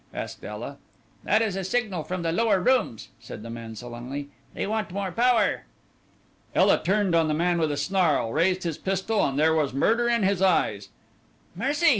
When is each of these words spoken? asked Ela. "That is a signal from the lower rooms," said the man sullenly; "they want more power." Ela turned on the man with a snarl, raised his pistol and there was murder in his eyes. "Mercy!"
asked 0.15 0.43
Ela. 0.43 0.79
"That 1.25 1.43
is 1.43 1.55
a 1.55 1.63
signal 1.63 2.03
from 2.03 2.23
the 2.23 2.31
lower 2.31 2.59
rooms," 2.59 3.09
said 3.19 3.43
the 3.43 3.51
man 3.51 3.75
sullenly; 3.75 4.29
"they 4.55 4.65
want 4.65 4.89
more 4.89 5.11
power." 5.11 5.65
Ela 6.55 6.81
turned 6.83 7.13
on 7.13 7.27
the 7.27 7.35
man 7.35 7.59
with 7.59 7.71
a 7.71 7.77
snarl, 7.77 8.33
raised 8.33 8.63
his 8.63 8.79
pistol 8.79 9.23
and 9.23 9.37
there 9.37 9.53
was 9.53 9.75
murder 9.75 10.09
in 10.09 10.23
his 10.23 10.41
eyes. 10.41 10.89
"Mercy!" 11.55 11.89